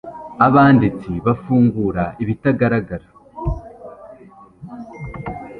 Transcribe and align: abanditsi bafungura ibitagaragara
abanditsi 0.47 1.11
bafungura 1.25 2.03
ibitagaragara 2.23 3.07